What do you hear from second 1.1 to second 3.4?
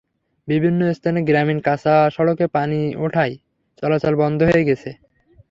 গ্রামীণ কাঁচা সড়কে পানি ওঠায়